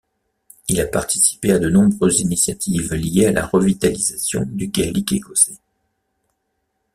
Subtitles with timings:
[0.67, 5.59] Il a participé à de nombreuses initiatives liées à la revitalisation du gaélique écossais.